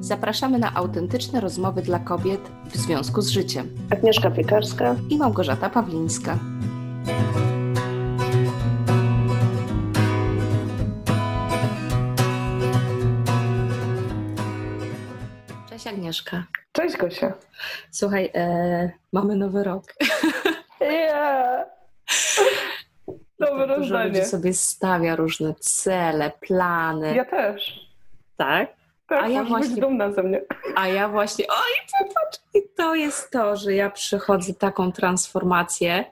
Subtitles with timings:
[0.00, 3.68] Zapraszamy na autentyczne rozmowy dla kobiet w związku z życiem.
[3.90, 6.38] Agnieszka Piekarska i Małgorzata Pawlińska.
[15.70, 16.44] Cześć Agnieszka.
[16.72, 17.32] Cześć Gosia.
[17.90, 19.84] Słuchaj, e, mamy nowy rok.
[20.80, 21.66] Yeah.
[23.38, 27.14] Dobre Dużo ludzi sobie stawia różne cele, plany.
[27.14, 27.90] Ja też.
[28.36, 28.79] Tak?
[29.10, 30.40] Tak, a ja właśnie dumna ze mnie.
[30.76, 36.04] A ja właśnie, oj, popatrz, i to jest to, że ja przechodzę taką transformację,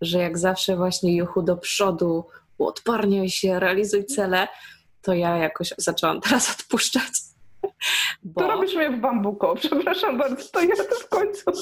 [0.00, 2.24] że jak zawsze właśnie juchu do przodu,
[2.58, 4.48] odparniaj się, realizuj cele,
[5.02, 7.12] to ja jakoś zaczęłam teraz odpuszczać.
[8.22, 8.40] Bo...
[8.40, 11.52] To robisz mnie w bambuko, przepraszam bardzo, to ja to w końcu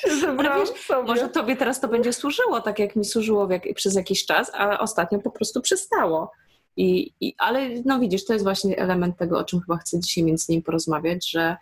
[0.00, 1.08] się zebrałam wiesz, sobie.
[1.08, 4.78] Może tobie teraz to będzie służyło, tak jak mi służyło jak, przez jakiś czas, a
[4.78, 6.32] ostatnio po prostu przestało.
[6.76, 10.24] I, I, ale no widzisz, to jest właśnie element tego, o czym chyba chcę dzisiaj
[10.24, 11.56] między nim porozmawiać, że,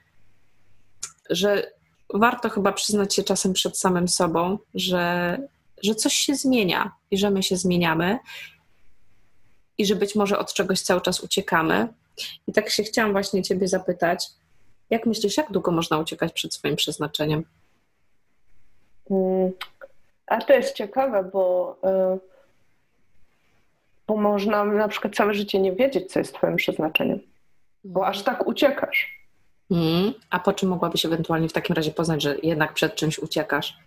[1.30, 1.70] że
[2.14, 5.38] warto chyba przyznać się czasem przed samym sobą, że,
[5.82, 8.18] że coś się zmienia i że my się zmieniamy
[9.78, 11.88] i że być może od czegoś cały czas uciekamy.
[12.46, 14.26] I tak się chciałam właśnie Ciebie zapytać,
[14.90, 17.44] jak myślisz, jak długo można uciekać przed swoim przeznaczeniem?
[19.10, 19.52] Mm,
[20.26, 21.76] a to jest ciekawe, bo.
[22.16, 22.29] Y,
[24.10, 27.18] bo można na przykład całe życie nie wiedzieć, co jest Twoim przeznaczeniem,
[27.84, 29.20] bo aż tak uciekasz.
[29.70, 33.78] Mm, a po czym mogłabyś ewentualnie w takim razie poznać, że jednak przed czymś uciekasz?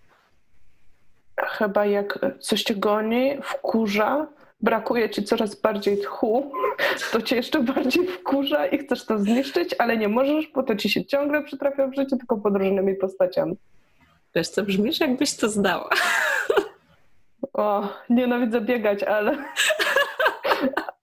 [1.40, 4.28] Chyba jak coś cię goni, wkurza,
[4.62, 6.52] brakuje ci coraz bardziej tchu,
[7.12, 10.90] to cię jeszcze bardziej wkurza i chcesz to zniszczyć, ale nie możesz, bo to ci
[10.90, 13.58] się ciągle przytrafia w życiu, tylko pod różnymi postaciami.
[14.36, 15.90] Wiesz co, brzmisz jakbyś to zdała.
[17.54, 19.38] O, nienawidzę biegać, ale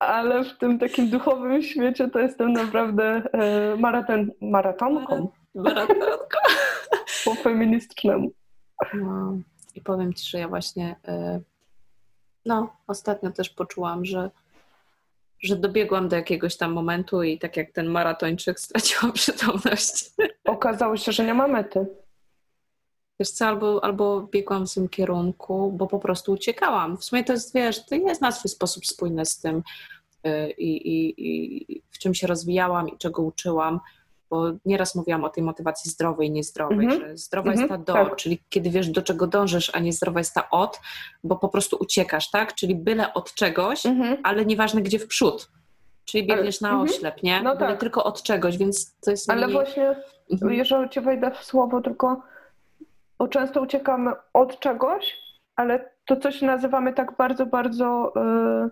[0.00, 5.28] ale w tym takim duchowym świecie to jestem naprawdę e, maraton, maratonką.
[5.54, 6.38] Maratonką.
[7.24, 8.30] po feministycznemu.
[8.94, 9.38] No.
[9.74, 11.40] I powiem Ci, że ja właśnie e,
[12.46, 14.30] no, ostatnio też poczułam, że,
[15.42, 20.10] że dobiegłam do jakiegoś tam momentu i tak jak ten maratończyk straciłam przytomność.
[20.44, 21.86] Okazało się, że nie ma mety.
[23.20, 26.97] Wiesz co, albo, albo biegłam w tym kierunku, bo po prostu uciekałam.
[26.97, 29.63] W sumie to jest, wiesz, to jest na swój sposób spójne z tym
[30.27, 31.14] y, i, i,
[31.73, 33.81] i w czym się rozwijałam i czego uczyłam,
[34.31, 37.01] bo nieraz mówiłam o tej motywacji zdrowej i niezdrowej, mm -hmm.
[37.01, 38.17] że zdrowa mm -hmm, jest ta do, tak.
[38.17, 40.81] czyli kiedy wiesz do czego dążysz, a nie zdrowa jest ta od,
[41.25, 42.55] bo po prostu uciekasz, tak?
[42.55, 44.17] Czyli byle od czegoś, mm -hmm.
[44.23, 45.51] ale nieważne gdzie w przód.
[46.05, 46.91] Czyli biegniesz ale, na mhm.
[46.91, 47.42] oślep, nie?
[47.42, 47.81] No tak.
[47.81, 49.31] tylko od czegoś, więc to jest...
[49.31, 49.97] Ale właśnie,
[50.31, 50.52] mhm.
[50.52, 52.23] jeżeli ci wejdę w słowo, tylko
[53.20, 55.17] bo często uciekamy od czegoś,
[55.57, 58.70] ale to coś nazywamy tak bardzo, bardzo yy,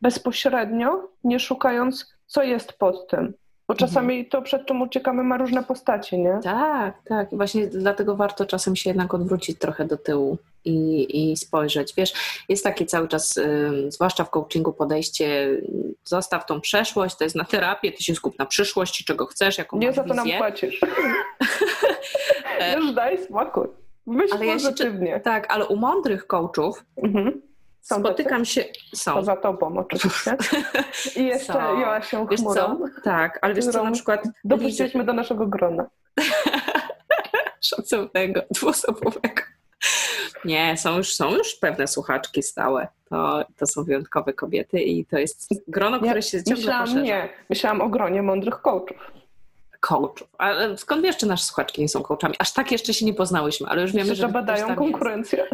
[0.00, 3.34] bezpośrednio, nie szukając, co jest pod tym.
[3.68, 4.30] Bo czasami mhm.
[4.30, 6.40] to, przed czym uciekamy, ma różne postacie, nie?
[6.42, 7.32] Tak, tak.
[7.32, 11.94] I właśnie dlatego warto czasem się jednak odwrócić trochę do tyłu i, i spojrzeć.
[11.96, 12.12] Wiesz,
[12.48, 15.56] jest takie cały czas, y, zwłaszcza w coachingu, podejście,
[16.04, 19.78] zostaw tą przeszłość, to jest na terapię, ty się skup na przyszłości, czego chcesz, jaką
[19.78, 20.80] Nie za to nam płacisz.
[22.76, 23.80] Już daj spokój.
[24.10, 25.10] Myśl ale pozytywnie.
[25.10, 27.42] Ja tak, ale u mądrych coachów mhm.
[27.80, 28.64] spotykam się...
[28.94, 29.14] Są.
[29.14, 30.36] Poza tobą oczywiście.
[31.16, 31.80] I jeszcze są.
[31.80, 32.80] Joasią Chmurą.
[33.04, 34.24] Tak, ale wiesz co, na przykład...
[34.44, 35.86] Dopuściliśmy do naszego grona.
[37.60, 39.42] Szacownego, dwuosobowego.
[40.44, 42.88] Nie, są już, są już pewne słuchaczki stałe.
[43.10, 47.04] To, to są wyjątkowe kobiety i to jest grono, które ja, się ciągle myślałam, poszerza.
[47.04, 49.19] Nie, myślałam o gronie mądrych coachów
[49.80, 50.28] coachów.
[50.38, 52.34] Ale skąd wiesz, czy nasze słuchaczki nie są coachami?
[52.38, 54.14] Aż tak jeszcze się nie poznałyśmy, ale już wiemy, że...
[54.14, 55.46] że badają konkurencję.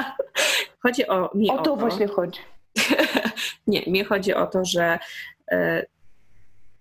[0.82, 1.30] chodzi o...
[1.34, 2.40] Mi o, o to, właśnie chodzi.
[3.66, 4.98] nie, mi chodzi o to, że
[5.52, 5.56] y,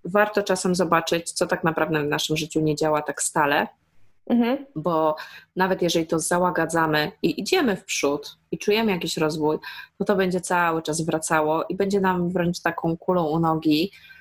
[0.05, 3.67] warto czasem zobaczyć, co tak naprawdę w naszym życiu nie działa tak stale,
[4.27, 4.66] Mhm.
[4.75, 5.16] Bo
[5.55, 9.57] nawet jeżeli to załagadzamy i idziemy w przód i czujemy jakiś rozwój,
[9.99, 14.12] no to będzie cały czas wracało i będzie nam wręcz taką kulą u nogi, E,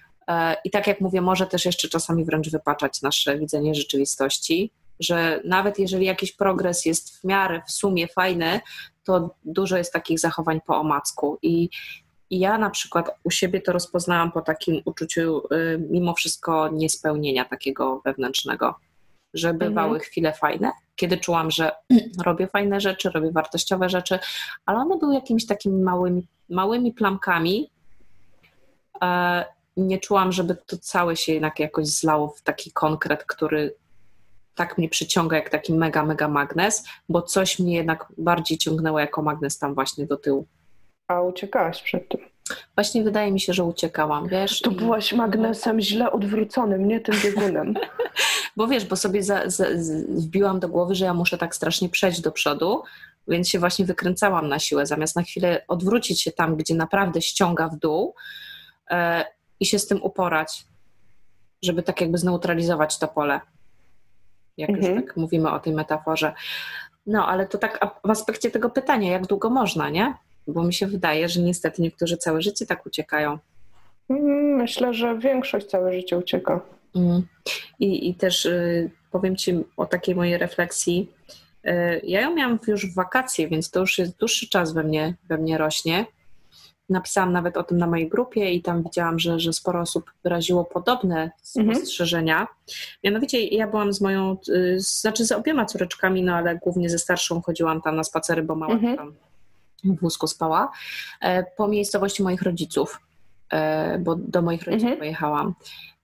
[0.64, 5.78] I tak jak mówię, może też jeszcze czasami wręcz wypaczać nasze widzenie rzeczywistości, że nawet
[5.78, 8.60] jeżeli jakiś progres jest w miarę, w sumie fajny,
[9.04, 11.38] to dużo jest takich zachowań po omacku.
[11.42, 11.68] I,
[12.30, 17.44] i ja na przykład u siebie to rozpoznałam po takim uczuciu y, mimo wszystko niespełnienia
[17.44, 18.74] takiego wewnętrznego,
[19.34, 20.00] że bywały mhm.
[20.00, 21.72] chwile fajne, kiedy czułam, że
[22.26, 24.18] robię fajne rzeczy, robię wartościowe rzeczy,
[24.66, 27.70] ale one były jakimiś takimi małymi, małymi plamkami,
[29.02, 29.44] e,
[29.76, 33.74] nie czułam, żeby to całe się jednak jakoś zlało w taki konkret, który
[34.54, 39.22] tak mnie przyciąga jak taki mega, mega magnes, bo coś mnie jednak bardziej ciągnęło jako
[39.22, 40.46] magnes tam właśnie do tyłu.
[41.08, 42.20] A uciekałaś przed tym?
[42.74, 44.60] Właśnie wydaje mi się, że uciekałam, wiesz?
[44.60, 47.74] To byłaś magnesem źle odwróconym, nie tym biegunem.
[48.56, 49.66] bo wiesz, bo sobie za, za,
[50.08, 52.82] wbiłam do głowy, że ja muszę tak strasznie przejść do przodu,
[53.28, 57.68] więc się właśnie wykręcałam na siłę, zamiast na chwilę odwrócić się tam, gdzie naprawdę ściąga
[57.68, 58.14] w dół
[58.90, 59.24] e,
[59.62, 60.64] i się z tym uporać,
[61.62, 63.40] żeby tak jakby zneutralizować to pole.
[64.56, 64.94] Jak mhm.
[64.94, 66.32] już tak mówimy o tej metaforze.
[67.06, 70.14] No, ale to tak w aspekcie tego pytania, jak długo można, nie?
[70.46, 73.38] Bo mi się wydaje, że niestety niektórzy całe życie tak uciekają.
[74.08, 76.60] Mm, myślę, że większość całe życie ucieka.
[76.94, 77.22] Mm.
[77.80, 81.10] I, I też y, powiem Ci o takiej mojej refleksji.
[81.66, 85.14] Y, ja ją miałam już w wakacje, więc to już jest dłuższy czas we mnie,
[85.28, 86.06] we mnie rośnie.
[86.92, 90.64] Napisałam nawet o tym na mojej grupie i tam widziałam, że, że sporo osób wyraziło
[90.64, 91.76] podobne mhm.
[91.76, 92.48] spostrzeżenia.
[93.04, 97.42] Mianowicie ja byłam z moją, y, znaczy z obiema córeczkami, no ale głównie ze starszą
[97.42, 98.96] chodziłam tam na spacery, bo mała mhm.
[98.96, 99.14] tam
[99.84, 100.72] w wózku spała,
[101.20, 103.00] e, po miejscowości moich rodziców,
[103.52, 104.98] e, bo do moich rodziców mhm.
[104.98, 105.54] pojechałam.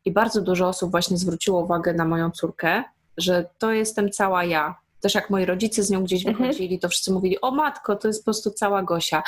[0.05, 2.85] I bardzo dużo osób właśnie zwróciło uwagę na moją córkę,
[3.17, 4.77] że to jestem cała ja.
[5.01, 6.47] Też jak moi rodzice z nią gdzieś mhm.
[6.47, 9.23] wychodzili, to wszyscy mówili, o matko, to jest po prostu cała Gosia.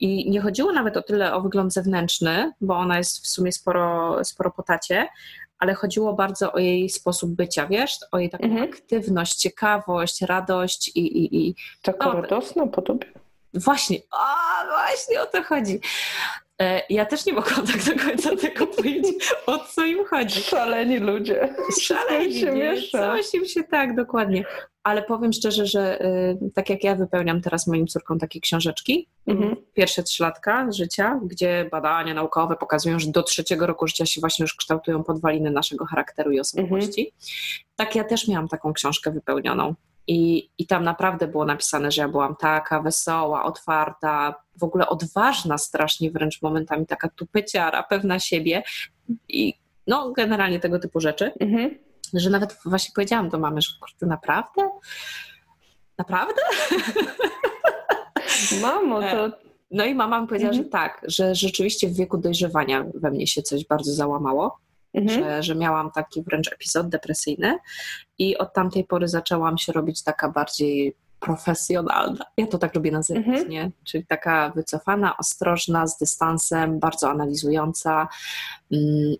[0.00, 4.18] I nie chodziło nawet o tyle o wygląd zewnętrzny, bo ona jest w sumie sporo,
[4.24, 5.08] sporo po tacie,
[5.58, 8.64] ale chodziło bardzo o jej sposób bycia, wiesz, o jej taką mhm.
[8.64, 11.00] aktywność, ciekawość, radość i...
[11.00, 13.06] i, i Taka no, radosna po tobie.
[13.54, 14.26] Właśnie, o,
[14.68, 15.80] właśnie o to chodzi.
[16.60, 20.40] E, ja też nie mogłam tak do końca tego powiedzieć, o co im chodzi.
[20.40, 21.54] Szaleni ludzie.
[21.80, 22.98] Szaleni się miesza.
[22.98, 24.44] Coś im się tak, dokładnie.
[24.82, 29.56] Ale powiem szczerze, że y, tak jak ja wypełniam teraz moim córkom takie książeczki, mhm.
[29.74, 34.42] pierwsze trzy latka życia, gdzie badania naukowe pokazują, że do trzeciego roku życia się właśnie
[34.42, 37.00] już kształtują podwaliny naszego charakteru i osobowości.
[37.00, 37.62] Mhm.
[37.76, 39.74] Tak ja też miałam taką książkę wypełnioną.
[40.06, 45.58] I, I tam naprawdę było napisane, że ja byłam taka wesoła, otwarta, w ogóle odważna
[45.58, 48.62] strasznie wręcz momentami, taka tupeciara, pewna siebie
[49.28, 49.54] i
[49.86, 51.78] no generalnie tego typu rzeczy, mhm.
[52.14, 54.68] Że nawet właśnie powiedziałam do mamy, że kurde, naprawdę?
[55.98, 56.42] Naprawdę?
[58.62, 59.26] Mamo, to...
[59.26, 59.32] E,
[59.70, 60.64] no i mama mi powiedziała, mhm.
[60.64, 64.58] że tak, że rzeczywiście w wieku dojrzewania we mnie się coś bardzo załamało
[64.94, 65.24] Mhm.
[65.24, 67.58] Że, że miałam taki wręcz epizod depresyjny
[68.18, 72.24] i od tamtej pory zaczęłam się robić taka bardziej profesjonalna.
[72.36, 73.48] Ja to tak lubię nazywać, mhm.
[73.48, 73.70] nie?
[73.84, 78.08] Czyli taka wycofana, ostrożna, z dystansem, bardzo analizująca
[78.72, 79.14] mm,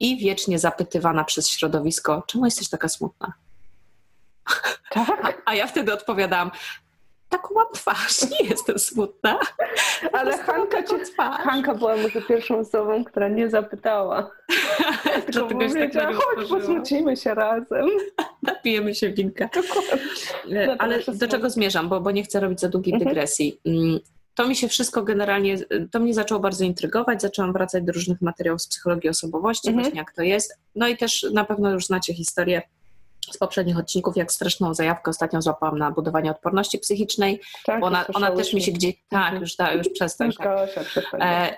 [0.00, 3.32] i wiecznie zapytywana przez środowisko, czemu jesteś taka smutna?
[4.90, 5.42] Tak?
[5.46, 6.50] A, a ja wtedy odpowiadałam,
[7.28, 9.38] taką mam twarz, nie jestem smutna.
[10.12, 14.30] Ale Hanka, cię, Hanka była może pierwszą osobą, która nie zapytała.
[15.32, 17.86] Tylko powiedziała, tak chodź, posmucimy się razem.
[18.42, 19.48] Napijemy się winka.
[20.52, 23.08] E, ale do czego zmierzam, bo, bo nie chcę robić za długiej mhm.
[23.08, 23.60] dygresji.
[23.66, 24.00] Mm,
[24.34, 25.56] to mi się wszystko generalnie,
[25.90, 29.84] to mnie zaczęło bardzo intrygować, zaczęłam wracać do różnych materiałów z psychologii osobowości, mhm.
[29.84, 30.58] właśnie jak to jest.
[30.74, 32.62] No i też na pewno już znacie historię
[33.32, 38.06] z poprzednich odcinków, jak straszną zajawkę ostatnio złapałam na budowanie odporności psychicznej, tak, bo ona,
[38.14, 39.42] ona też mi się gdzieś, tak, mhm.
[39.42, 40.32] już, da, już przestań.
[40.32, 40.68] Tak.
[41.20, 41.54] E,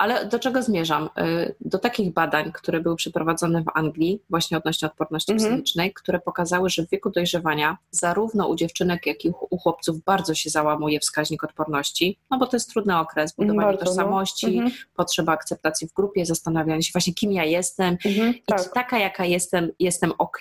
[0.00, 1.08] ale do czego zmierzam?
[1.18, 5.50] Y, do takich badań, które były przeprowadzone w Anglii, właśnie odnośnie odporności mhm.
[5.50, 10.34] psychicznej, które pokazały, że w wieku dojrzewania zarówno u dziewczynek, jak i u chłopców bardzo
[10.34, 13.86] się załamuje wskaźnik odporności, no bo to jest trudny okres, budowanie bardzo, no.
[13.86, 14.70] tożsamości, no.
[14.96, 18.72] potrzeba akceptacji w grupie, zastanawianie się właśnie, kim ja jestem mhm, i tak.
[18.74, 20.38] taka, jaka jestem, jestem ok.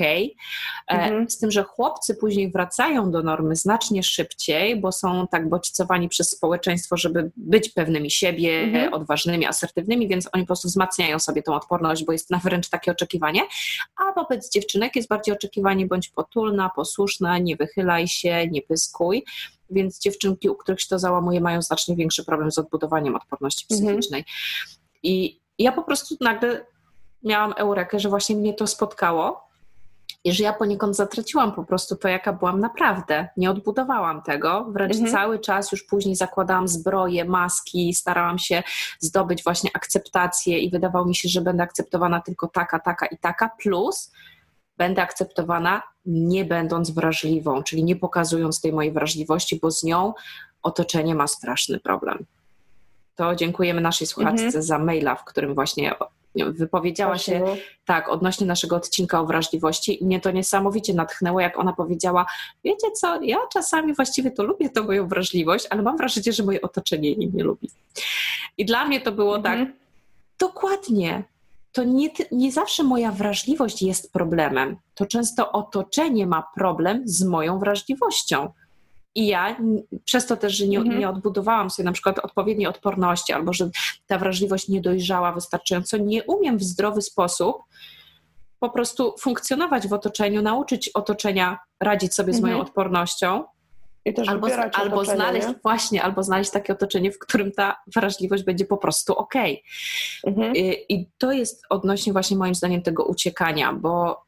[0.88, 6.10] E, z tym, że chłopcy później wracają do normy znacznie szybciej, bo są tak bodźcowani
[6.10, 11.56] przez społeczeństwo, żeby być pewnymi siebie, odważnymi, asertywnymi, więc oni po prostu wzmacniają sobie tą
[11.56, 13.42] odporność, bo jest na wręcz takie oczekiwanie,
[13.96, 19.26] a wobec dziewczynek jest bardziej oczekiwanie bądź potulna, posłuszna, nie wychylaj się, nie pyskuj,
[19.70, 23.88] więc dziewczynki, u których się to załamuje, mają znacznie większy problem z odbudowaniem odporności mhm.
[23.88, 24.20] psychicznej.
[24.20, 24.38] Mhm.
[25.04, 26.66] I ja po prostu nagle
[27.24, 29.49] miałam eurekę, że właśnie mnie to spotkało,
[30.24, 33.28] i że ja poniekąd zatraciłam po prostu to, jaka byłam naprawdę.
[33.38, 35.12] Nie odbudowałam tego, wręcz mhm.
[35.12, 38.64] cały czas już później zakładałam zbroje, maski, starałam się
[39.00, 43.50] zdobyć właśnie akceptację i wydawało mi się, że będę akceptowana tylko taka, taka i taka,
[43.62, 44.12] plus
[44.78, 50.14] będę akceptowana nie będąc wrażliwą, czyli nie pokazując tej mojej wrażliwości, bo z nią
[50.64, 52.26] otoczenie ma straszny problem.
[53.16, 54.64] To dziękujemy naszej słuchaczce mhm.
[54.64, 55.94] za maila, w którym właśnie
[56.36, 57.44] wypowiedziała się
[57.86, 62.26] tak odnośnie naszego odcinka o wrażliwości i mnie to niesamowicie natchnęło, jak ona powiedziała,
[62.64, 66.62] wiecie co, ja czasami właściwie to lubię tą moją wrażliwość, ale mam wrażenie, że moje
[66.62, 67.70] otoczenie jej nie lubi.
[68.58, 69.68] I dla mnie to było tak, mhm.
[69.68, 69.76] tak,
[70.40, 71.24] dokładnie,
[71.72, 77.60] to nie, nie zawsze moja wrażliwość jest problemem, to często otoczenie ma problem z moją
[77.60, 78.50] wrażliwością.
[79.16, 79.58] I ja
[80.06, 81.00] przez to też, że nie, mhm.
[81.00, 83.70] nie odbudowałam sobie na przykład odpowiedniej odporności, albo że
[84.08, 87.58] ta wrażliwość nie dojrzała wystarczająco, nie umiem w zdrowy sposób
[88.60, 92.68] po prostu funkcjonować w otoczeniu, nauczyć otoczenia radzić sobie z moją mhm.
[92.68, 93.44] odpornością.
[94.28, 95.56] albo, albo znaleźć nie?
[95.64, 99.34] właśnie, albo znaleźć takie otoczenie, w którym ta wrażliwość będzie po prostu ok.
[100.28, 100.56] Mhm.
[100.56, 104.22] I, I to jest odnośnie właśnie moim zdaniem tego uciekania, bo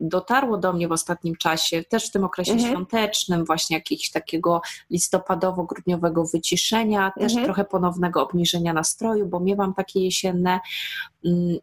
[0.00, 2.70] dotarło do mnie w ostatnim czasie, też w tym okresie mhm.
[2.70, 7.44] świątecznym, właśnie jakiegoś takiego listopadowo-grudniowego wyciszenia, też mhm.
[7.44, 10.60] trochę ponownego obniżenia nastroju, bo miewam takie jesienne.
[11.24, 11.58] Mm,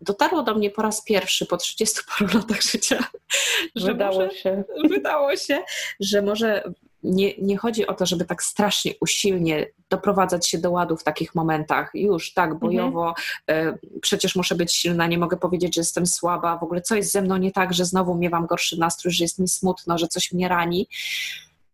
[0.00, 2.98] dotarło do mnie po raz pierwszy po 30 paru latach życia,
[3.76, 4.64] że wydało może, się.
[4.88, 5.62] Wydało się,
[6.00, 6.62] że może
[7.02, 11.34] nie, nie chodzi o to, żeby tak strasznie usilnie doprowadzać się do ładu w takich
[11.34, 11.90] momentach.
[11.94, 12.60] Już tak mhm.
[12.60, 13.14] bojowo,
[13.46, 13.78] mhm.
[14.00, 17.22] przecież muszę być silna, nie mogę powiedzieć, że jestem słaba, w ogóle co jest ze
[17.22, 20.48] mną nie tak, że znowu miewam gorszy nastrój, że jest mi smutno, że coś mnie
[20.48, 20.88] rani.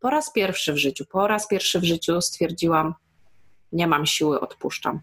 [0.00, 2.94] Po raz pierwszy w życiu, po raz pierwszy w życiu stwierdziłam,
[3.72, 5.00] nie mam siły, odpuszczam.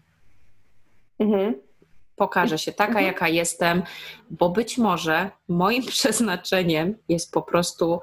[1.18, 1.54] Mhm.
[2.16, 3.06] Pokażę się taka, mhm.
[3.06, 3.82] jaka jestem,
[4.30, 8.00] bo być może moim przeznaczeniem jest po prostu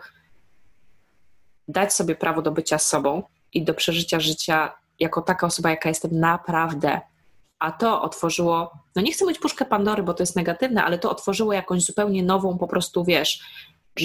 [1.69, 3.23] dać sobie prawo do bycia sobą
[3.53, 7.01] i do przeżycia życia jako taka osoba, jaka jestem naprawdę.
[7.59, 11.11] A to otworzyło, no nie chcę mówić puszkę Pandory, bo to jest negatywne, ale to
[11.11, 13.43] otworzyło jakąś zupełnie nową, po prostu wiesz,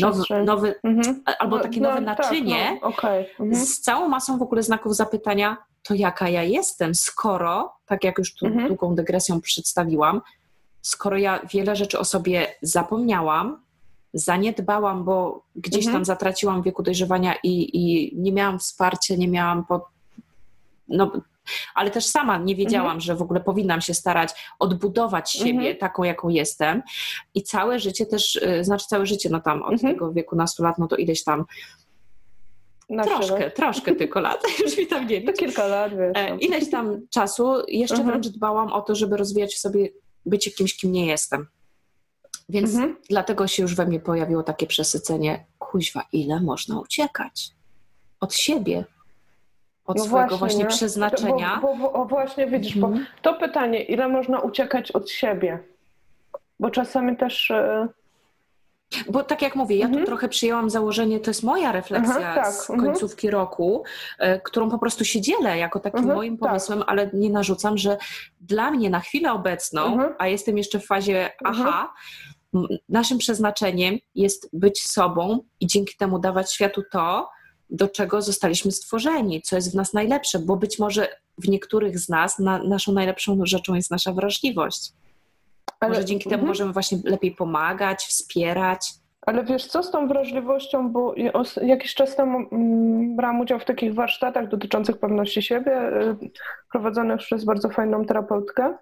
[0.00, 1.22] nowy, nowy mhm.
[1.38, 3.26] albo takie no, nowe no, naczynie tak, no, okay.
[3.40, 3.66] mhm.
[3.66, 8.34] z całą masą w ogóle znaków zapytania, to jaka ja jestem, skoro, tak jak już
[8.34, 8.68] tu mhm.
[8.68, 10.20] długą dygresją przedstawiłam,
[10.82, 13.63] skoro ja wiele rzeczy o sobie zapomniałam,
[14.14, 15.96] zaniedbałam, bo gdzieś mhm.
[15.96, 19.88] tam zatraciłam wieku dojrzewania i, i nie miałam wsparcia, nie miałam po,
[20.88, 21.12] no,
[21.74, 23.00] ale też sama nie wiedziałam, mhm.
[23.00, 25.76] że w ogóle powinnam się starać odbudować siebie mhm.
[25.76, 26.82] taką, jaką jestem.
[27.34, 29.94] I całe życie też, y, znaczy całe życie, no tam od mhm.
[29.94, 31.44] tego wieku nastu lat, no to ileś tam
[32.90, 36.12] na troszkę, troszkę tylko lat, już mi tam nie To kilka lat, wiesz.
[36.14, 36.36] E, no.
[36.40, 38.10] Ileś tam czasu, jeszcze mhm.
[38.10, 39.88] wręcz dbałam o to, żeby rozwijać w sobie
[40.26, 41.46] bycie kimś, kim nie jestem.
[42.48, 42.96] Więc mhm.
[43.10, 47.50] dlatego się już we mnie pojawiło takie przesycenie, kuźwa, ile można uciekać
[48.20, 48.84] od siebie,
[49.84, 51.58] od no swojego właśnie, właśnie przeznaczenia.
[51.62, 52.94] Bo, bo, bo, właśnie widzisz, mhm.
[52.94, 55.58] bo to pytanie, ile można uciekać od siebie?
[56.60, 57.50] Bo czasami też...
[57.50, 58.03] Yy...
[59.08, 60.06] Bo tak jak mówię, ja tu mhm.
[60.06, 62.54] trochę przyjęłam założenie, to jest moja refleksja Aha, tak.
[62.54, 62.80] z mhm.
[62.80, 63.84] końcówki roku,
[64.20, 66.48] y, którą po prostu się dzielę jako takim mhm, moim tak.
[66.48, 66.88] pomysłem, tak.
[66.88, 67.96] ale nie narzucam, że
[68.40, 71.92] dla mnie na chwilę obecną, a jestem jeszcze w fazie aha,
[72.88, 77.28] naszym przeznaczeniem jest być sobą i dzięki temu dawać światu to,
[77.70, 81.08] do czego zostaliśmy stworzeni, co jest w nas najlepsze, bo być może
[81.38, 84.92] w niektórych z nas na, naszą najlepszą rzeczą jest nasza wrażliwość.
[85.80, 86.48] Ale, może dzięki temu mhm.
[86.48, 88.94] możemy właśnie lepiej pomagać, wspierać.
[89.26, 91.14] Ale wiesz co z tą wrażliwością, bo
[91.62, 96.16] jakiś czas temu mm, brałam udział w takich warsztatach dotyczących pewności siebie, y,
[96.72, 98.74] prowadzonych przez bardzo fajną terapeutkę.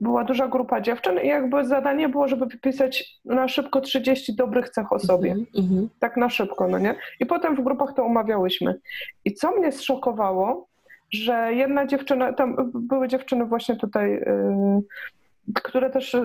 [0.00, 4.92] Była duża grupa dziewczyn i jakby zadanie było, żeby wypisać na szybko 30 dobrych cech
[4.92, 5.32] o sobie.
[5.32, 5.86] Mm -hmm.
[5.98, 6.94] Tak na szybko, no nie?
[7.20, 8.80] I potem w grupach to omawiałyśmy.
[9.24, 10.68] I co mnie zszokowało,
[11.10, 14.82] że jedna dziewczyna, tam były dziewczyny właśnie tutaj, yy,
[15.54, 16.16] które też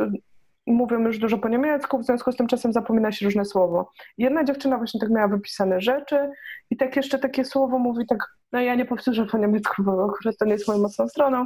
[0.68, 3.92] mówią już dużo po niemiecku, w związku z tym czasem zapomina się różne słowo.
[4.18, 6.30] Jedna dziewczyna właśnie tak miała wypisane rzeczy
[6.70, 8.20] i tak jeszcze takie słowo mówi tak,
[8.52, 11.46] no ja nie powtórzę po niemiecku, bo akurat to nie jest moją mocną stroną,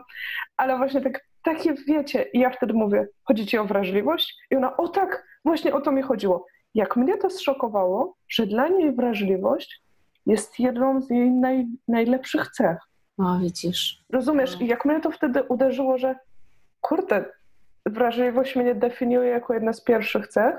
[0.57, 4.37] ale właśnie tak, takie wiecie i ja wtedy mówię, chodzi ci o wrażliwość?
[4.51, 6.45] I ona, o tak, właśnie o to mi chodziło.
[6.73, 9.81] Jak mnie to zszokowało, że dla niej wrażliwość
[10.25, 12.77] jest jedną z jej naj, najlepszych cech.
[13.17, 14.03] No, widzisz.
[14.09, 14.61] Rozumiesz?
[14.61, 16.15] I jak mnie to wtedy uderzyło, że
[16.81, 17.25] kurde,
[17.89, 20.55] wrażliwość mnie definiuje jako jedna z pierwszych cech,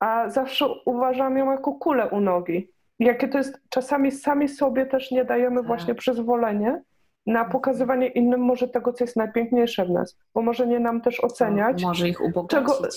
[0.00, 2.70] a zawsze uważam ją jako kulę u nogi.
[2.98, 5.66] Jakie to jest, czasami sami sobie też nie dajemy tak.
[5.66, 6.82] właśnie przyzwolenie
[7.26, 11.24] na pokazywanie innym może tego, co jest najpiękniejsze w nas, bo może nie nam też
[11.24, 11.82] oceniać.
[11.82, 12.88] może ich ubogacić, czego?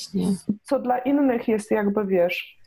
[0.63, 2.59] Co dla innych jest jakby, wiesz,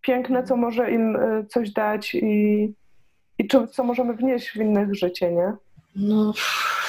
[0.00, 2.74] piękne, co może im y, coś dać i,
[3.38, 5.52] i co możemy wnieść w innych życie, nie?
[5.98, 6.32] No,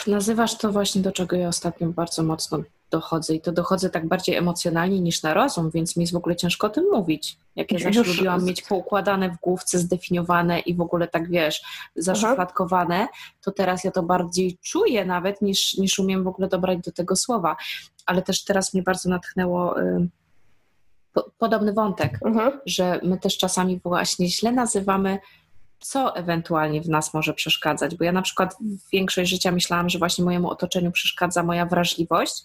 [0.08, 2.60] nazywasz to właśnie, do czego ja ostatnio bardzo mocno
[2.92, 6.36] dochodzę i to dochodzę tak bardziej emocjonalnie niż na rozum, więc mi jest w ogóle
[6.36, 7.38] ciężko o tym mówić.
[7.56, 11.62] Jak ja zawsze lubiłam mieć poukładane w główce, zdefiniowane i w ogóle tak wiesz,
[11.96, 13.08] zaszufladkowane,
[13.42, 17.16] to teraz ja to bardziej czuję nawet niż, niż umiem w ogóle dobrać do tego
[17.16, 17.56] słowa.
[18.06, 20.08] Ale też teraz mnie bardzo natchnęło y,
[21.14, 22.60] po, podobny wątek, mhm.
[22.66, 25.20] że my też czasami właśnie źle nazywamy
[25.80, 27.96] co ewentualnie w nas może przeszkadzać.
[27.96, 28.58] Bo ja na przykład
[28.94, 32.44] większość życia myślałam, że właśnie mojemu otoczeniu przeszkadza moja wrażliwość,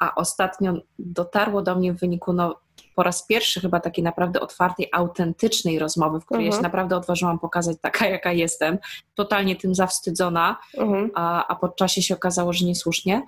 [0.00, 2.60] a ostatnio dotarło do mnie w wyniku no,
[2.94, 6.62] po raz pierwszy chyba takiej naprawdę otwartej, autentycznej rozmowy, w której ja się mhm.
[6.62, 8.78] naprawdę odważyłam pokazać taka, jaka jestem,
[9.14, 11.10] totalnie tym zawstydzona, mhm.
[11.14, 13.22] a, a po czasie się okazało, że niesłusznie,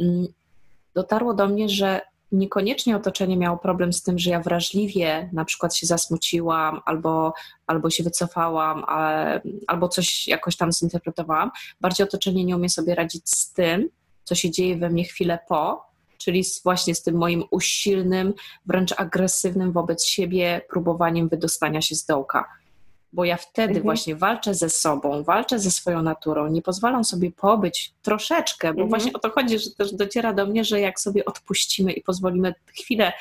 [0.00, 0.26] mm,
[0.94, 2.00] dotarło do mnie, że
[2.34, 7.34] niekoniecznie otoczenie miało problem z tym, że ja wrażliwie na przykład się zasmuciłam albo,
[7.66, 8.84] albo się wycofałam,
[9.66, 11.50] albo coś jakoś tam zinterpretowałam.
[11.80, 13.88] Bardziej otoczenie nie umie sobie radzić z tym,
[14.24, 15.86] co się dzieje we mnie chwilę po,
[16.18, 18.34] czyli właśnie z tym moim usilnym,
[18.66, 22.48] wręcz agresywnym wobec siebie próbowaniem wydostania się z dołka
[23.14, 23.82] bo ja wtedy mhm.
[23.82, 28.88] właśnie walczę ze sobą, walczę ze swoją naturą, nie pozwalam sobie pobyć troszeczkę, bo mhm.
[28.88, 32.54] właśnie o to chodzi, że też dociera do mnie, że jak sobie odpuścimy i pozwolimy
[32.80, 33.12] chwilę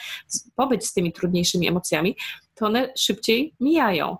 [0.55, 2.15] pobyć z tymi trudniejszymi emocjami,
[2.55, 4.17] to one szybciej mijają.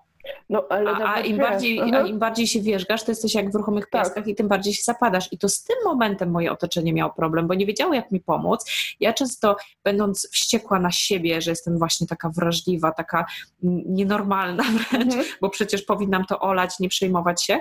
[0.49, 3.55] No, ale a, a, im bardziej, a im bardziej się wierzgasz, to jesteś jak w
[3.55, 3.91] ruchomych tak.
[4.01, 5.27] piaskach i tym bardziej się zapadasz.
[5.31, 8.65] I to z tym momentem moje otoczenie miało problem, bo nie wiedziało, jak mi pomóc.
[8.99, 13.25] Ja często, będąc wściekła na siebie, że jestem właśnie taka wrażliwa, taka
[13.85, 15.25] nienormalna wręcz, mhm.
[15.41, 17.59] bo przecież powinnam to olać, nie przejmować się,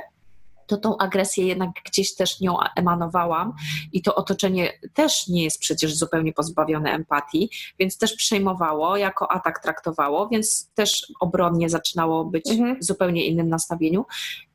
[0.66, 3.52] to tą agresję jednak gdzieś też nią emanowałam
[3.92, 9.62] i to otoczenie też nie jest przecież zupełnie pozbawione empatii, więc też przejmowało, jako atak
[9.62, 12.80] traktowało, więc też obronnie zaczynało być mhm.
[12.80, 14.04] w zupełnie innym nastawieniu.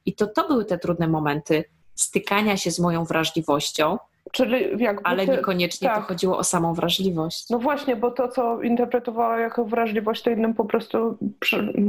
[0.06, 1.64] I to, to były te trudne momenty
[1.96, 3.98] stykania się z moją wrażliwością,
[4.32, 5.98] Czyli jakby Ale niekoniecznie tak.
[5.98, 7.50] to chodziło o samą wrażliwość.
[7.50, 11.18] No właśnie, bo to, co interpretowała jako wrażliwość, to innym po prostu,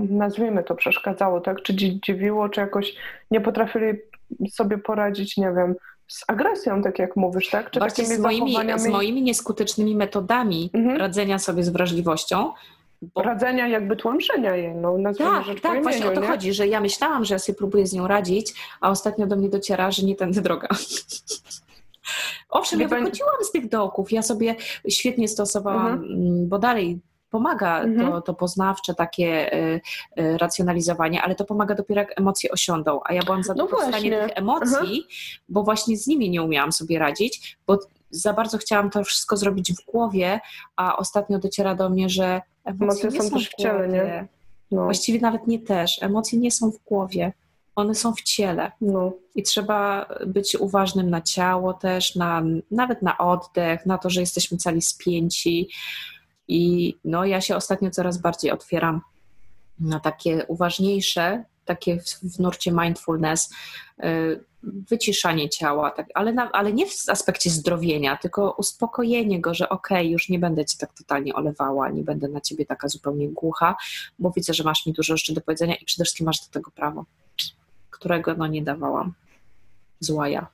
[0.09, 1.63] nazwijmy to, przeszkadzało, tak?
[1.63, 1.75] Czy
[2.07, 2.95] dziwiło, czy jakoś
[3.31, 3.99] nie potrafili
[4.51, 5.75] sobie poradzić, nie wiem,
[6.09, 7.71] z agresją, tak jak mówisz, tak?
[7.71, 8.81] Czy Właśnie z moimi, zachowaniami...
[8.81, 10.97] z moimi nieskutecznymi metodami mhm.
[10.97, 12.53] radzenia sobie z wrażliwością.
[13.03, 13.23] Bo...
[13.23, 16.27] Radzenia jakby tłamszenia jej, no nazwijmy Tak, rzecz tak, właśnie o to nie?
[16.27, 19.49] chodzi, że ja myślałam, że ja sobie próbuję z nią radzić, a ostatnio do mnie
[19.49, 20.69] dociera, że nie tędy droga.
[22.49, 24.55] Owszem, ja wychodziłam z tych dołków, ja sobie
[24.89, 26.49] świetnie stosowałam, mhm.
[26.49, 27.01] bo dalej
[27.31, 28.13] pomaga mhm.
[28.13, 29.81] to, to poznawcze takie y,
[30.21, 33.89] y, racjonalizowanie, ale to pomaga dopiero jak emocje osiądą, a ja byłam za no w
[33.89, 35.03] stanie tych emocji, mhm.
[35.49, 37.79] bo właśnie z nimi nie umiałam sobie radzić, bo
[38.11, 40.41] za bardzo chciałam to wszystko zrobić w głowie,
[40.77, 44.29] a ostatnio dociera do mnie, że emocje, emocje są też w ciele, nie?
[44.71, 44.85] No.
[44.85, 46.03] Właściwie nawet nie też.
[46.03, 47.33] Emocje nie są w głowie
[47.79, 48.73] one są w ciele.
[48.81, 49.13] No.
[49.35, 54.59] I trzeba być uważnym na ciało też, na, nawet na oddech, na to, że jesteśmy
[54.59, 55.69] cali spięci.
[56.49, 59.01] I no, ja się ostatnio coraz bardziej otwieram
[59.81, 63.51] na takie uważniejsze, takie w, w nurcie mindfulness,
[64.05, 69.69] y, wyciszanie ciała, tak, ale, na, ale nie w aspekcie zdrowienia, tylko uspokojenie go, że
[69.69, 73.29] okej, okay, już nie będę cię tak totalnie olewała, nie będę na ciebie taka zupełnie
[73.29, 73.77] głucha,
[74.19, 76.71] bo widzę, że masz mi dużo jeszcze do powiedzenia i przede wszystkim masz do tego
[76.71, 77.05] prawo
[77.99, 79.13] którego no nie dawałam.
[80.01, 80.47] Zła ja.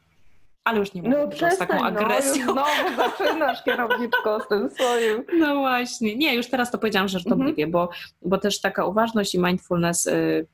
[0.65, 2.47] Ale już nie mówię no, przestań, z taką no, agresją.
[2.47, 5.25] No, znowu zaczynasz kierowniczko z tym swoim.
[5.39, 6.17] No właśnie.
[6.17, 7.71] Nie, już teraz to powiedziałam żartobliwie, mhm.
[7.71, 7.89] bo,
[8.23, 10.47] bo też taka uważność i mindfulness y,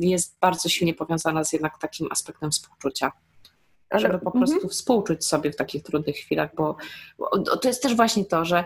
[0.00, 3.12] jest bardzo silnie powiązana z jednak takim aspektem współczucia.
[3.90, 4.70] Ale, żeby po prostu mhm.
[4.70, 6.76] współczuć sobie w takich trudnych chwilach, bo,
[7.18, 8.64] bo to jest też właśnie to, że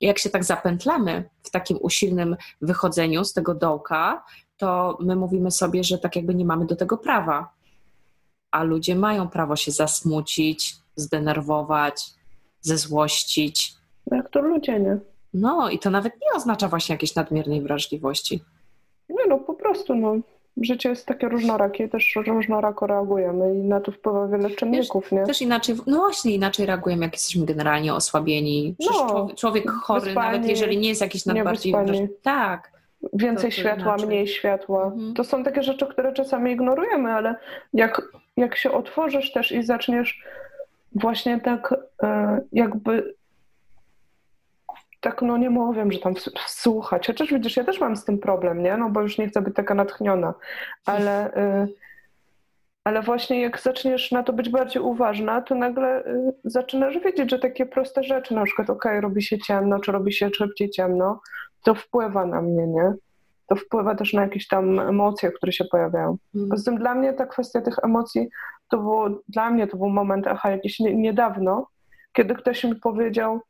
[0.00, 4.24] jak się tak zapętlamy w takim usilnym wychodzeniu z tego dołka,
[4.58, 7.52] to my mówimy sobie, że tak jakby nie mamy do tego prawa.
[8.50, 12.04] A ludzie mają prawo się zasmucić, zdenerwować,
[12.60, 13.72] zezłościć.
[14.10, 14.98] Jak to ludzie, nie?
[15.34, 18.40] No i to nawet nie oznacza właśnie jakiejś nadmiernej wrażliwości.
[19.08, 20.16] Nie no, po prostu no.
[20.62, 25.26] Życie jest takie różnorakie, też różnorako reagujemy i na to wpływa wiele czynników, nie?
[25.26, 28.76] Też inaczej, no właśnie inaczej reagujemy, jak jesteśmy generalnie osłabieni.
[28.78, 31.74] Przecież no, człowiek chory, wyspani, nawet jeżeli nie jest jakiś nadbardziej...
[32.22, 32.77] Tak,
[33.12, 34.06] Więcej światła, inaczej.
[34.06, 34.84] mniej światła.
[34.84, 35.14] Mhm.
[35.14, 37.34] To są takie rzeczy, które czasami ignorujemy, ale
[37.72, 38.02] jak,
[38.36, 40.22] jak się otworzysz też i zaczniesz
[40.94, 43.14] właśnie tak e, jakby
[45.00, 46.14] tak, no nie mówię, że tam
[46.46, 47.06] słuchać.
[47.06, 48.76] Chociaż widzisz, ja też mam z tym problem, nie?
[48.76, 50.34] No bo już nie chcę być taka natchniona,
[50.86, 51.66] ale, e,
[52.88, 57.38] ale właśnie jak zaczniesz na to być bardziej uważna, to nagle e, zaczynasz wiedzieć, że
[57.38, 61.20] takie proste rzeczy, na przykład ok, robi się ciemno, czy robi się szybciej ciemno,
[61.64, 62.92] to wpływa na mnie, nie?
[63.46, 66.16] To wpływa też na jakieś tam emocje, które się pojawiają.
[66.34, 66.48] Mm.
[66.48, 68.28] Poza tym dla mnie ta kwestia tych emocji,
[68.70, 71.66] to było, dla mnie to był moment, aha, jakiś nie, niedawno,
[72.12, 73.40] kiedy ktoś mi powiedział,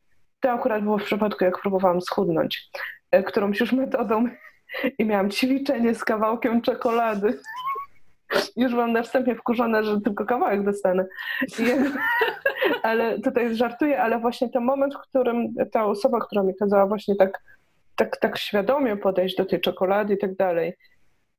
[0.40, 2.70] to akurat było w przypadku, jak próbowałam schudnąć,
[3.10, 4.28] e, którąś już metodą
[4.98, 7.38] i miałam ćwiczenie z kawałkiem czekolady.
[8.56, 11.06] Już mam na wstępie wkurzone, że tylko kawałek dostanę.
[12.82, 17.16] ale tutaj żartuję, ale właśnie ten moment, w którym ta osoba, która mi kazała właśnie
[17.16, 17.40] tak
[17.98, 20.74] tak, tak świadomie podejść do tej czekolady i tak dalej.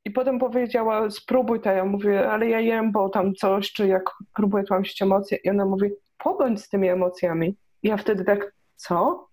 [0.05, 1.71] I potem powiedziała, spróbuj to.
[1.71, 4.03] Ja mówię, ale ja jem, bo tam coś, czy jak
[4.35, 5.37] próbuję tłamsić emocje.
[5.43, 7.55] I ona mówi, pobądź z tymi emocjami.
[7.83, 9.27] I ja wtedy tak, co?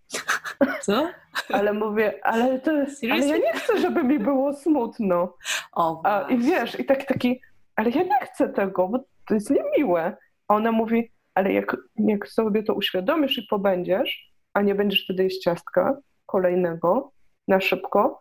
[0.82, 1.08] Co?
[1.52, 5.36] ale mówię, ale to jest, ale ja nie chcę, żeby mi było smutno.
[5.72, 7.40] O, A, I wiesz, i tak taki,
[7.76, 10.16] ale ja nie chcę tego, bo to jest niemiłe.
[10.48, 15.24] A ona mówi, ale jak, jak sobie to uświadomisz i pobędziesz, a nie będziesz wtedy
[15.24, 17.12] jeść ciastka kolejnego
[17.48, 18.20] na szybko,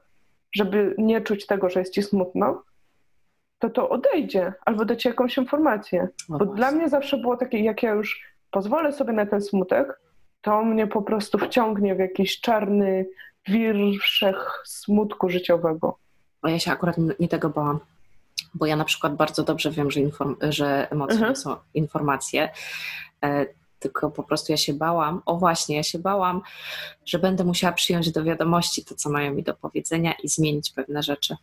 [0.56, 2.64] żeby nie czuć tego, że jest ci smutno,
[3.60, 6.08] to to odejdzie albo da ci jakąś informację.
[6.30, 8.22] No Bo dla mnie zawsze było takie, jak ja już
[8.52, 10.00] pozwolę sobie na ten smutek,
[10.46, 13.06] to mnie po prostu wciągnie w jakiś czarny
[13.48, 15.98] wir wszech smutku życiowego.
[16.42, 17.80] A ja się akurat nie tego bałam,
[18.54, 21.36] bo ja na przykład bardzo dobrze wiem, że, inform- że emocje mhm.
[21.36, 22.50] są informacje,
[23.24, 23.46] e,
[23.80, 26.42] tylko po prostu ja się bałam, o właśnie, ja się bałam,
[27.06, 31.04] że będę musiała przyjąć do wiadomości to, co mają mi do powiedzenia i zmienić pewne
[31.04, 31.36] rzeczy.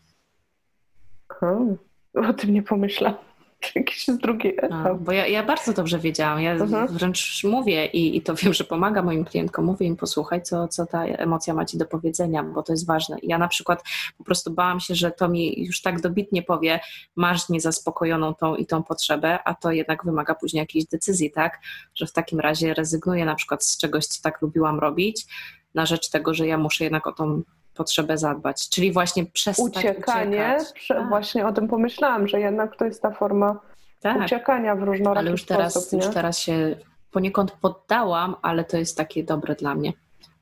[1.28, 1.76] Hmm.
[2.14, 3.31] O tym nie pomyślałam.
[3.74, 4.98] Jakiś drugi etap.
[5.00, 6.40] Bo ja, ja, bardzo dobrze wiedziałam.
[6.40, 6.88] Ja mhm.
[6.88, 9.64] wręcz mówię i, i to wiem, że pomaga moim klientkom.
[9.64, 13.16] Mówię im, posłuchaj, co, co ta emocja ma ci do powiedzenia, bo to jest ważne.
[13.22, 13.82] Ja na przykład
[14.18, 16.80] po prostu bałam się, że to mi już tak dobitnie powie,
[17.16, 21.60] masz niezaspokojoną tą i tą potrzebę, a to jednak wymaga później jakiejś decyzji, tak?
[21.94, 25.26] Że w takim razie rezygnuję na przykład z czegoś, co tak lubiłam robić,
[25.74, 27.42] na rzecz tego, że ja muszę jednak o tą
[27.74, 28.68] potrzebę zadbać.
[28.68, 30.88] Czyli właśnie przestać Uciekanie, uciekać.
[30.88, 31.08] Tak.
[31.08, 33.60] właśnie o tym pomyślałam, że jednak to jest ta forma
[34.00, 34.24] tak.
[34.24, 36.76] uciekania w różnorodny Ale już teraz, sposób, już teraz się
[37.10, 39.92] poniekąd poddałam, ale to jest takie dobre dla mnie,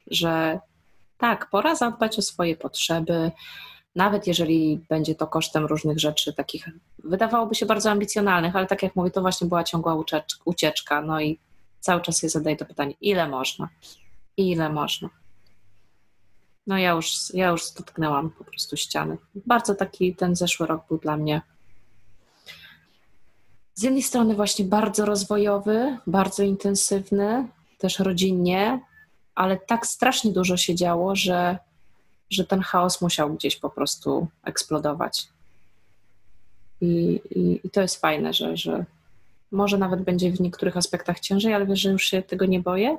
[0.07, 0.61] że
[1.19, 3.31] tak, pora zadbać o swoje potrzeby,
[3.97, 6.69] nawet jeżeli będzie to kosztem różnych rzeczy, takich
[7.05, 10.05] wydawałoby się bardzo ambicjonalnych, ale tak jak mówię, to właśnie była ciągła
[10.45, 11.03] ucieczka.
[11.03, 11.39] No i
[11.81, 13.69] cały czas sobie zadaję to pytanie, ile można?
[14.37, 15.09] Ile można?
[16.71, 19.17] No ja już, ja już dotknęłam po prostu ściany.
[19.35, 21.43] Bardzo taki ten zeszły rok był dla mnie
[23.75, 28.81] z jednej strony właśnie bardzo rozwojowy, bardzo intensywny, też rodzinnie,
[29.35, 31.59] ale tak strasznie dużo się działo, że,
[32.31, 35.29] że ten chaos musiał gdzieś po prostu eksplodować.
[36.81, 38.85] I, i, i to jest fajne, że, że
[39.51, 42.97] może nawet będzie w niektórych aspektach ciężej, ale wiesz, że już się tego nie boję.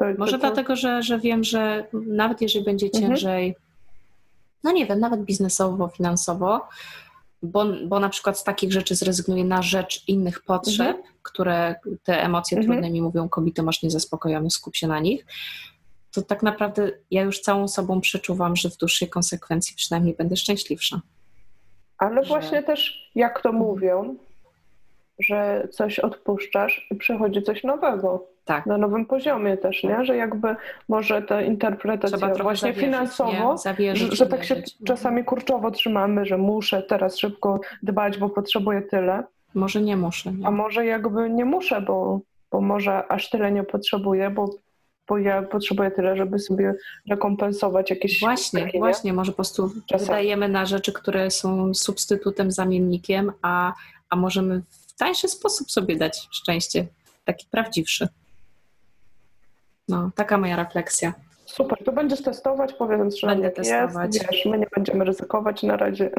[0.00, 0.46] To, Może to, to...
[0.46, 3.04] dlatego, że, że wiem, że nawet jeżeli będzie mhm.
[3.04, 3.64] ciężej, mhm.
[4.64, 6.68] no nie wiem, nawet biznesowo, finansowo,
[7.42, 11.14] bo, bo na przykład z takich rzeczy zrezygnuję na rzecz innych potrzeb, mhm.
[11.22, 12.72] które te emocje mhm.
[12.72, 15.26] trudne mi mówią, kobiety masz niezaspokojone, skup się na nich,
[16.14, 21.00] to tak naprawdę ja już całą sobą przeczuwam, że w dłuższej konsekwencji przynajmniej będę szczęśliwsza.
[21.98, 22.28] Ale że...
[22.28, 23.64] właśnie też, jak to mhm.
[23.64, 24.16] mówią,
[25.18, 28.26] że coś odpuszczasz i przychodzi coś nowego.
[28.50, 28.66] Tak.
[28.66, 30.04] Na nowym poziomie też, nie?
[30.04, 30.56] Że jakby
[30.88, 36.82] może ta interpretacja właśnie zawierzyć, finansowo, zawierzyć, że, tak się czasami kurczowo trzymamy, że muszę
[36.82, 39.24] teraz szybko dbać, bo potrzebuję tyle.
[39.54, 40.32] Może nie muszę.
[40.32, 40.46] Nie?
[40.46, 44.50] A może jakby nie muszę, bo, bo może aż tyle nie potrzebuję, bo
[45.08, 46.74] bo ja potrzebuję tyle, żeby sobie
[47.08, 48.20] rekompensować jakieś.
[48.20, 50.06] Właśnie, takie, właśnie, może po prostu Czasem.
[50.06, 53.72] wydajemy na rzeczy, które są substytutem, zamiennikiem, a,
[54.10, 54.62] a możemy
[54.98, 56.86] tańszy sposób sobie dać szczęście,
[57.24, 58.08] taki prawdziwszy.
[59.90, 61.12] No, taka moja refleksja.
[61.46, 64.14] Super, to będziesz testować, powiem że Będę testować.
[64.14, 66.10] Jest, wiesz, my nie będziemy ryzykować na razie.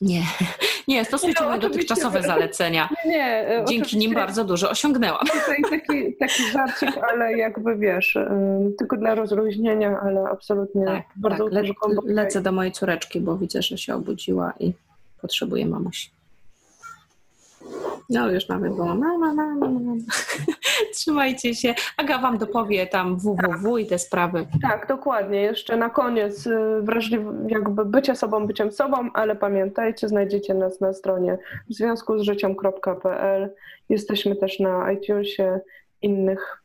[0.00, 0.22] Nie,
[0.88, 2.88] nie, stosujcie moje dotychczasowe zalecenia.
[3.06, 5.26] Nie, nie Dzięki nim bardzo dużo osiągnęłam.
[5.26, 8.18] Tutaj taki, taki żarcik, ale jakby wiesz,
[8.78, 11.52] tylko dla rozluźnienia, ale absolutnie tak, bardzo tak.
[11.52, 11.72] Le,
[12.04, 14.72] Lecę do mojej córeczki, bo widzę, że się obudziła i
[15.20, 16.10] potrzebuje mamusi.
[18.10, 19.92] No już mamy było mama, mama, mama.
[21.00, 21.74] Trzymajcie się.
[21.96, 24.46] Aga wam dopowie tam www i te sprawy.
[24.62, 25.42] Tak, dokładnie.
[25.42, 30.92] Jeszcze na koniec y, wrażliwy, jakby bycie sobą, byciem sobą, ale pamiętajcie, znajdziecie nas na
[30.92, 31.38] stronie
[31.70, 33.54] w związku z życiem.pl.
[33.88, 35.60] Jesteśmy też na iTunesie,
[36.02, 36.62] innych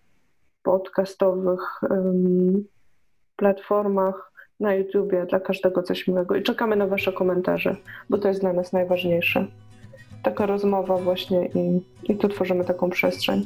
[0.63, 2.63] podcastowych um,
[3.35, 6.35] platformach, na YouTubie, dla każdego coś miłego.
[6.35, 7.75] I czekamy na wasze komentarze,
[8.09, 9.47] bo to jest dla nas najważniejsze
[10.25, 13.45] taka rozmowa właśnie i, i tu tworzymy taką przestrzeń.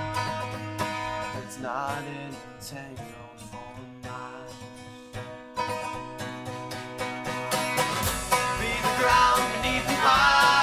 [1.61, 4.53] not entangled for miles.
[8.59, 10.60] Be the ground beneath the pile.